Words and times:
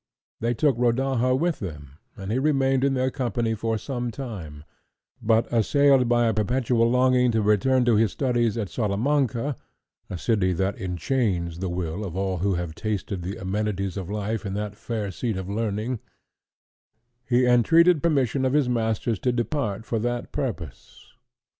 They 0.39 0.55
took 0.55 0.75
Rodaja 0.79 1.35
with 1.37 1.59
them, 1.59 1.99
and 2.17 2.31
he 2.31 2.39
remained 2.39 2.83
in 2.83 2.95
their 2.95 3.11
company 3.11 3.53
for 3.53 3.77
some 3.77 4.09
time; 4.09 4.63
but, 5.21 5.45
assailed 5.53 6.09
by 6.09 6.25
a 6.25 6.33
perpetual 6.33 6.89
longing 6.89 7.29
to 7.33 7.41
return 7.43 7.85
to 7.85 7.97
his 7.97 8.11
studies 8.11 8.57
at 8.57 8.67
Salamanca,—a 8.69 10.17
city 10.17 10.53
that 10.53 10.75
enchains 10.81 11.59
the 11.59 11.69
will 11.69 12.03
of 12.03 12.17
all 12.17 12.37
who 12.39 12.55
have 12.55 12.73
tasted 12.73 13.21
the 13.21 13.37
amenities 13.37 13.95
of 13.95 14.09
life 14.09 14.43
in 14.43 14.55
that 14.55 14.75
fair 14.75 15.11
seat 15.11 15.37
of 15.37 15.47
learning—he 15.47 17.45
entreated 17.45 18.01
permission 18.01 18.43
of 18.43 18.53
his 18.53 18.67
masters 18.67 19.19
to 19.19 19.31
depart 19.31 19.85
for 19.85 19.99
that 19.99 20.31
purpose. 20.31 21.11